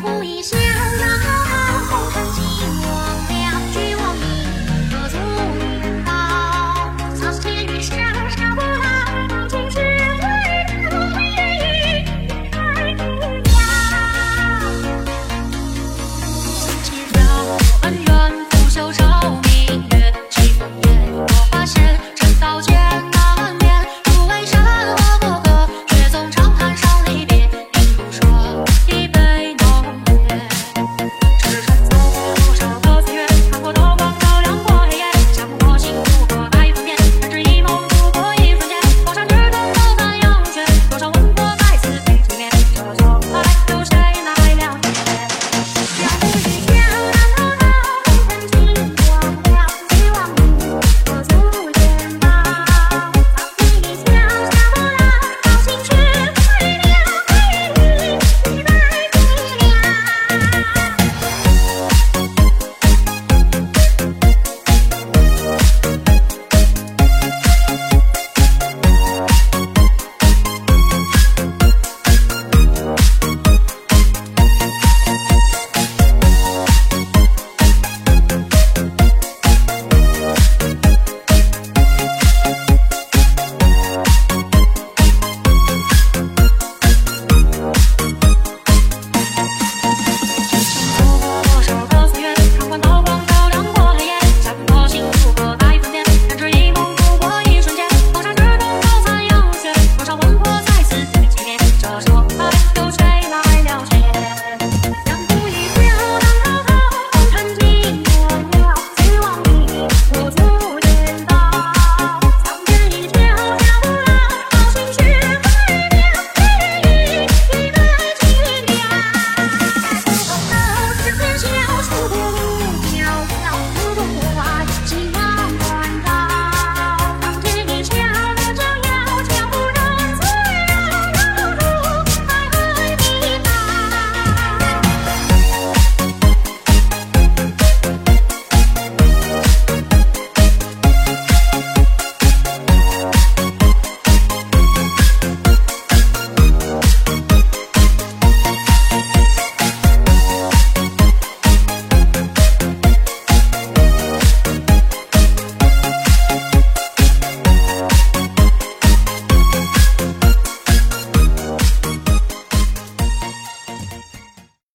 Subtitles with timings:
[0.00, 0.77] 呼一下。